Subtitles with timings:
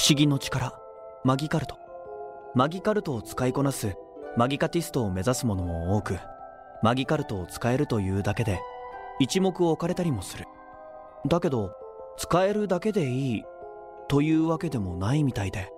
[0.00, 0.72] 不思議の力
[1.24, 1.76] マギカルト。
[2.54, 3.96] マギカルトを使いこなす
[4.34, 6.18] マギカティストを目指す者も多く
[6.82, 8.60] マギカルトを使えるというだけで
[9.18, 10.46] 一目置かれたりもする。
[11.28, 11.72] だけど
[12.16, 13.44] 使えるだけでいい
[14.08, 15.68] というわけでもないみたいで。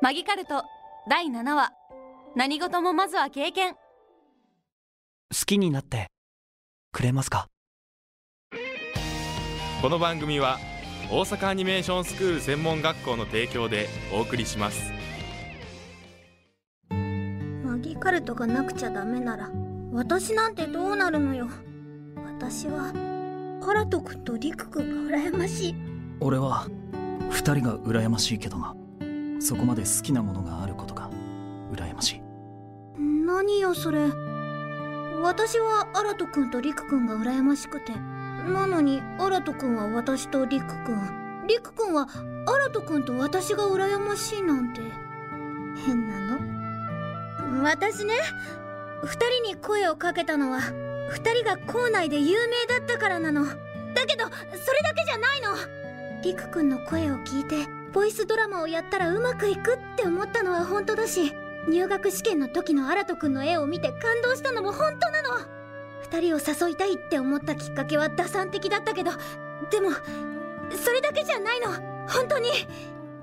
[0.00, 0.64] マギカルト
[1.08, 1.70] 第7話。
[2.34, 3.74] 何事もまずは経験。
[3.74, 3.78] 好
[5.46, 6.08] きになって
[6.90, 7.46] くれますか？
[9.80, 10.58] この番組は
[11.14, 14.90] 大阪アニメーションスクール専門学校の提供でお送りします。
[16.88, 19.50] マギカルトがなくちゃダメなら
[19.92, 21.48] 私なんてどうなるのよ。
[22.16, 22.94] 私は
[23.62, 25.74] ハラト君とリク君が羨ましい。
[26.20, 26.66] 俺は
[27.28, 28.74] 二人が羨ましいけどな。
[29.38, 31.10] そこまで好きなものがあることが
[31.74, 32.22] 羨ましい。
[32.98, 34.08] 何よそれ。
[35.20, 37.92] 私はアラト君とリク君が羨ましくて
[38.42, 42.08] なのにアラト君は私とリク君リク君は
[42.46, 44.80] アラト君と私が羨ましいなんて。
[45.86, 47.62] 変なの？
[47.62, 48.14] 私ね
[49.02, 50.60] 二人に声をかけたのは
[51.10, 53.44] 二人が校内で有名だったからなの。
[53.44, 54.38] だけどそれ
[54.82, 56.22] だけじゃないの。
[56.22, 57.56] リク君の声を聞いて
[57.92, 61.32] ボイスドラマをやったらうまくいくって思ったのは本当だし
[61.68, 65.28] 入学試験の時のアラト君の絵を見て感動したのも本当なの。
[65.38, 65.51] 二
[66.20, 69.10] 人を誘いたいって思ったきっかけは打算的だったけど
[69.70, 69.90] でも
[70.74, 71.68] それだけじゃないの。
[72.08, 72.48] 本当に。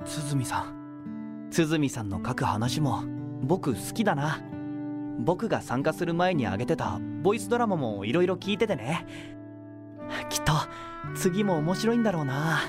[0.06, 1.50] 鼓さん。
[1.52, 3.04] 鼓さんの書く話も
[3.42, 4.40] 僕好きだな。
[5.20, 9.06] 僕が参加する前にあげてたボイスドラマもいろいろ聞いててね。
[10.30, 10.54] きっと
[11.16, 12.62] 次も面白いんだろうな。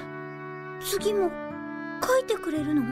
[0.80, 1.30] 次も
[2.02, 2.82] 書いてくれるの？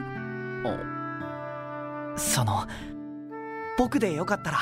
[2.17, 2.67] その
[3.79, 4.59] 僕でよかったら。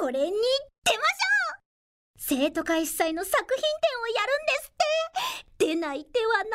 [0.00, 0.36] これに
[0.84, 1.02] 出ましょ
[1.58, 1.62] う。
[2.16, 5.66] 生徒会主催の作品展をやるんですって。
[5.66, 6.48] 出ない手はない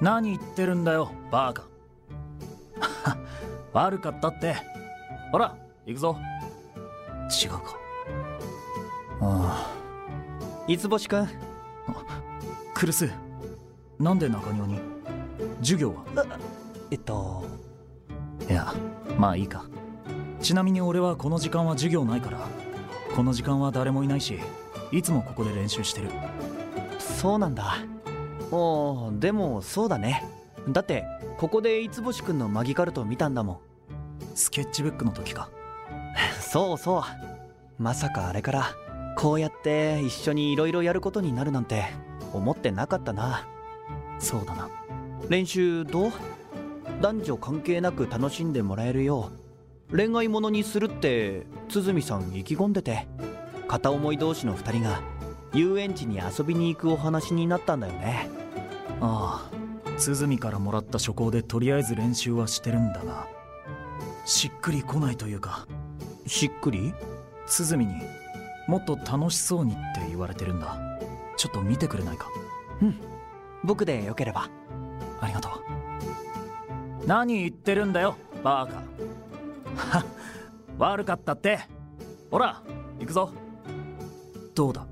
[0.00, 1.52] 何言ってるんだよバー。
[1.52, 1.68] カ
[3.72, 4.56] 悪かったって。
[5.30, 5.56] ほら
[5.86, 6.16] 行くぞ。
[7.44, 7.78] 違うか。
[9.20, 9.70] あ
[10.66, 11.28] 三つ星くんあ
[12.74, 13.10] クルス
[13.98, 14.80] なんで中庭に？
[15.60, 16.04] 授業は？
[16.90, 17.44] えっと。
[18.48, 18.72] いや
[19.18, 19.64] まあいいか
[20.40, 22.48] ちなみに俺はこの時間は授業ないから
[23.14, 24.38] この時間は誰もいないし
[24.90, 26.10] いつもここで練習してる。
[26.98, 27.76] そうなんだ。
[28.50, 30.24] おーでもそうだね。
[30.68, 31.04] だって
[31.38, 33.58] ここで三つ星くんのマギカルトを見たんだもん。
[34.34, 35.50] スケッチブックの時か。
[36.40, 37.02] そうそう。
[37.78, 38.74] まさかあれから
[39.16, 41.84] こうやって一緒にいろいろやることになるなんて
[42.32, 43.46] 思ってなかったな。
[44.18, 44.68] そうだな。
[45.28, 46.12] 練習どう？
[47.00, 49.49] 男女関係なく楽しんでもらえるよう
[49.92, 53.06] 恋愛ものにするって鼓さん意気込んでて。
[53.68, 55.00] 片思い同士の2人が
[55.54, 58.28] 遊園地に遊びに行くお話になったんだよね。
[59.00, 59.50] ああ
[59.96, 63.28] 鼓からもらった書稿でとりあえず練習はしてるんだが
[64.24, 65.68] しっくりこないというか。
[66.26, 66.92] しっくり？
[67.46, 67.94] 鼓に
[68.66, 70.76] もっと楽しそうにって言われてるんだ。
[71.36, 72.28] ちょっと見てくれないか？
[73.62, 74.50] 僕でよければ。
[75.20, 77.06] ありがとう。
[77.06, 78.82] 何言ってるんだよバーカ
[79.76, 80.04] は
[80.78, 81.60] 悪かったって。
[82.30, 82.62] ほら
[82.98, 83.32] 行くぞ。
[84.54, 84.86] どうだ？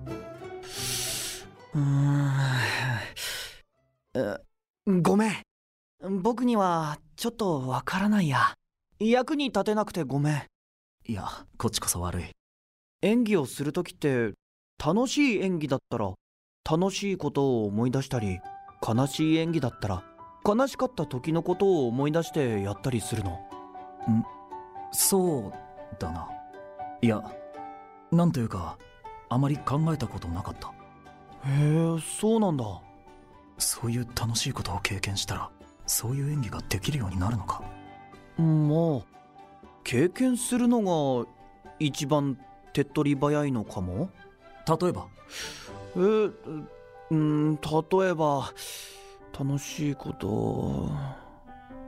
[1.75, 2.33] うーん。
[4.15, 4.37] え
[5.03, 5.33] ごめん。
[6.23, 8.55] 僕にはちょっとわからないや。
[8.99, 10.43] 役に立てなくてごめん。
[11.07, 12.31] いやこっちこそ悪い。
[13.03, 14.33] 演技をする時って
[14.85, 16.13] 楽しい演技だったら
[16.69, 18.41] 楽しいことを思い出したり
[18.87, 20.03] 悲しい演技だったら
[20.45, 23.39] 悲しかった時のことを思い出してやったりするの
[24.93, 25.53] そう
[25.99, 26.29] だな。
[27.01, 27.23] いや
[28.11, 28.79] なんというか
[29.29, 30.69] あまり考えたことなかった。
[30.69, 30.73] へ
[31.97, 32.65] えそうなんだ。
[33.59, 35.51] そういう楽しいことを経験したら
[35.87, 37.63] そういう演技ができるようになるのか。
[38.39, 39.19] まあ
[39.85, 41.29] 経験するのが
[41.79, 42.39] 一番
[42.73, 44.11] 手っ取り早いのかも。
[44.67, 45.07] 例えば？
[45.97, 46.67] えー
[47.11, 47.61] うん例
[48.11, 48.53] えば
[49.39, 50.91] 楽しいこと。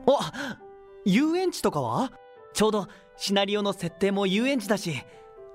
[0.07, 0.59] あ
[1.05, 2.11] 遊園地とかは？
[2.53, 5.03] ちょうどシナリオの設定も遊園地だし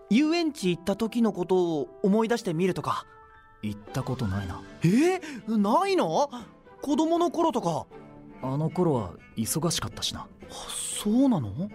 [0.10, 3.06] 遊園地行った時のことを思い出してみるとか。
[3.64, 4.62] 行ったことないな。
[4.84, 4.88] え？
[5.48, 6.30] ー、ないの？
[6.82, 7.88] 子供の頃とか。
[8.44, 10.28] あの頃は忙しかったしな。
[11.04, 11.70] そうなの？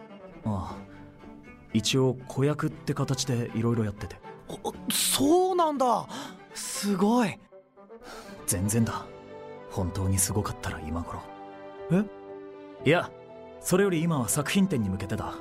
[0.44, 0.76] ああ。
[1.72, 4.17] 一応子役って形でいろいろやってて。
[4.49, 4.55] あ
[4.93, 6.06] そうなんだ。
[6.55, 7.37] すごい。
[8.46, 9.05] 全然だ。
[9.70, 11.20] 本当にすごかったら今頃。
[11.90, 12.88] え？
[12.88, 13.11] いや
[13.61, 15.35] それより今は作品展に向けてだ。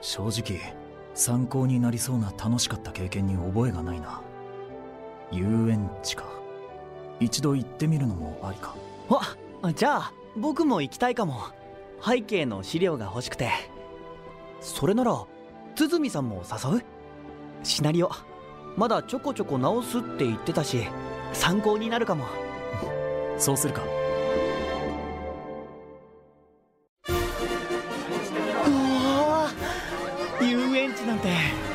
[0.00, 0.60] 正直
[1.14, 4.22] 参考になりそうな楽しかった経験に覚えがないな。
[5.30, 6.24] 遊園地か。
[7.20, 8.74] 一度行ってみるのもありか。
[9.62, 11.42] あじゃあ僕も行きたいかも。
[12.04, 13.50] 背景の資料が欲しくて。
[14.60, 15.24] それなら
[15.74, 16.84] 鼓さんも誘う？
[17.62, 18.10] シナリオ。
[18.76, 20.86] まだちょこちょこ直すって言ってたし
[21.32, 22.24] 参考になるかも。
[23.38, 23.82] そうするか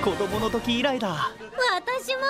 [0.07, 1.33] 子供の時以来だ。
[1.75, 2.21] 私も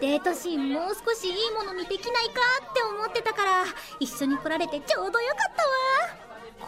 [0.00, 2.40] デートシーンもう少しいいものにできないか
[2.70, 3.64] って思ってたから
[4.00, 5.62] 一緒に来られてちょうどよかった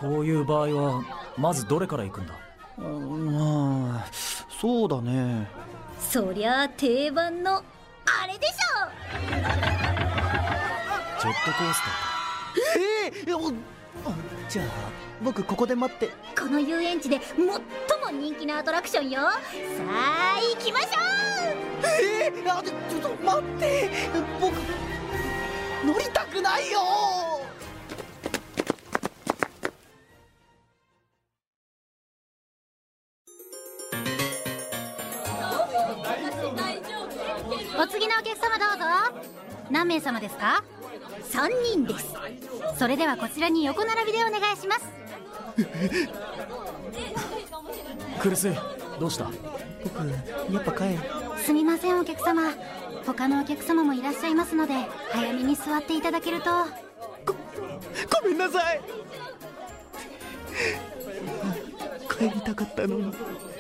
[0.07, 0.11] わ。
[0.13, 1.03] こういう場合は
[1.37, 2.35] まずどれから行くんだ？
[2.79, 5.49] うんまあそうだね。
[5.99, 7.63] そりゃあ定番のあ
[8.29, 8.53] れでし
[11.21, 11.83] ジェットコース
[12.79, 13.53] えー、お
[14.49, 14.67] じゃあ
[15.23, 16.07] 僕ここで待って。
[16.07, 17.59] ょこの遊園地で最も
[18.11, 19.21] 人気なアトラクションよ。
[19.21, 19.31] さ
[19.89, 20.89] あ行きましょ
[21.87, 23.91] えー、あちょっと待って。
[24.41, 24.55] 僕
[25.87, 26.81] 乗りたくないよ。
[37.77, 39.21] お次のお客様どうぞ。
[39.71, 40.63] 何名様ですか？
[40.63, 42.15] う3人です。
[42.79, 44.85] それではこちらに横並びでお願いします
[48.25, 48.49] クルス
[48.99, 49.27] どうした？
[49.85, 49.99] 僕
[50.51, 51.01] やっぱ帰る。
[51.37, 52.55] すみませんお客様。
[53.05, 54.73] 他のお客様もいらっしゃいますので
[55.13, 56.51] 早めに座っていただけると。
[57.27, 58.81] ごめんなさい。
[62.19, 63.13] 帰りたかったのに。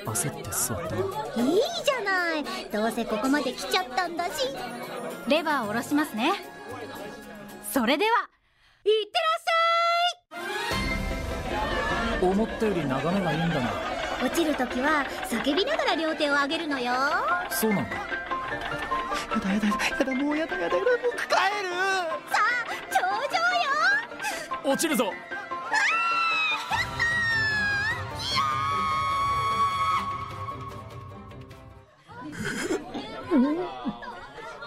[0.06, 0.96] 焦って座った。
[0.96, 1.02] な
[1.46, 2.44] いいじゃない。
[2.72, 4.30] どうせここまで来ちゃったんだし。
[5.28, 6.32] レバーを下ろしますね。
[7.70, 8.10] それでは
[8.86, 9.18] いって
[10.32, 13.93] らっし思ったより眺めがいいんだな
[14.24, 16.92] 落ちるときは叫びながら両手を上げるのよ。
[17.50, 18.00] そうなんかや
[19.38, 21.68] だやだやだもうやだやだやだ僕帰る。
[22.90, 22.96] 頂
[23.30, 23.36] 上
[24.64, 24.72] よ。
[24.72, 25.12] 落ちるぞ。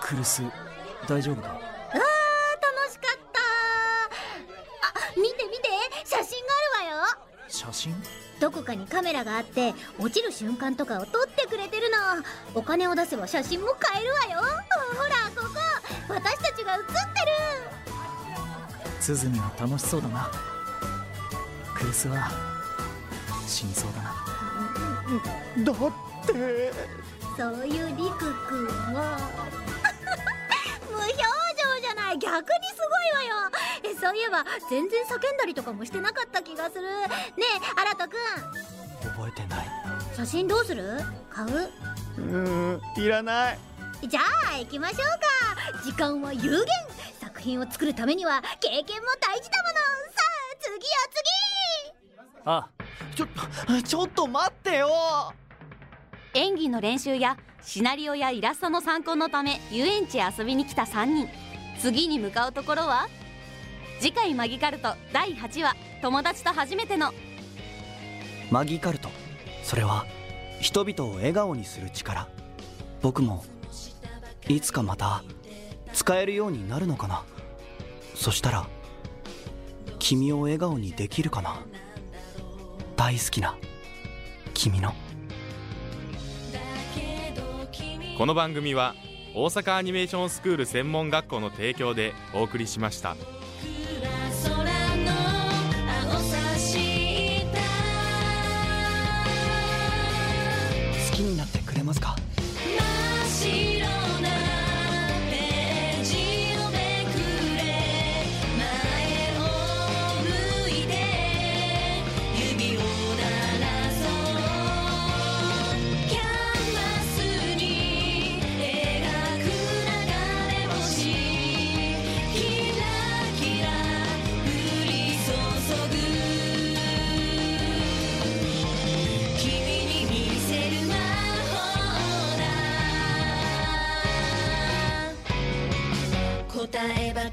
[0.01, 0.43] クルス
[1.07, 1.47] 大丈夫か？
[1.49, 2.03] あー楽
[2.91, 3.39] しかった
[4.87, 5.67] あ見て見て
[6.05, 7.07] 写真があるわよ。
[7.47, 7.95] 写真？
[8.39, 11.97] どこかにカメラがあって落ちる瞬間とかを撮ってくれてるの。
[12.55, 14.47] お金を出せば写真も買えるわよ。
[14.95, 15.59] ほらここ。
[16.09, 17.17] 私たちが写って
[19.07, 20.29] スズミは楽しそうだな。
[21.73, 22.29] クルスは
[23.47, 24.13] 死にそうだな。
[25.63, 26.33] だって。
[26.33, 26.73] る
[27.37, 29.17] そういうりくくんは。
[30.91, 31.23] 無表情
[31.81, 32.19] じゃない。
[32.19, 32.81] 逆にす
[33.13, 33.49] ごいわよ。
[33.53, 33.56] え
[34.07, 36.83] そういえば全然叫んだりとかもしてなかった気がする。
[36.83, 36.87] ね
[37.39, 39.67] え新人くん覚えてない。
[40.15, 41.01] 写真どうする？
[41.29, 41.49] 買う？
[42.17, 43.59] うーんいらない。
[44.07, 44.21] じゃ
[44.55, 44.99] あ行きましょう
[45.75, 45.83] か。
[45.83, 46.65] 時間は有限。
[47.19, 49.75] 作品を作るためには経験も大事だもの。
[50.15, 50.23] さ
[50.53, 50.71] あ次
[52.15, 52.69] よあ
[53.13, 53.27] ちょ
[53.81, 54.87] ちょっと待ってよ。
[56.33, 61.27] 演技の練習やシナリオやイラストの参考のため遊園地へ遊びに来た3人。
[61.81, 63.09] 次に向かうところは？
[63.99, 67.13] 次回マギカルト第8話友達と初めての
[68.51, 69.09] マギカルト。
[69.63, 70.05] それは
[70.61, 72.27] 人々を笑顔にする力。
[73.01, 73.43] 僕も
[74.47, 75.23] いつかまた
[75.93, 77.23] 使えるようになるのかな。
[78.13, 78.67] そしたら
[79.99, 81.59] 君を笑顔にできるかな。
[82.95, 83.57] 大好きな
[84.53, 84.93] 君の。
[88.17, 88.95] この番組は
[89.35, 93.15] 大阪アニメーションスクール専門学校の提供でお送りしました。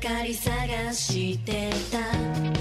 [0.05, 2.54] かり探してた。